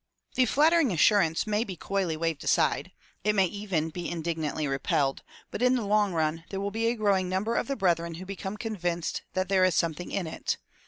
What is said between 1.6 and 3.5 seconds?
be coyly waived aside; it may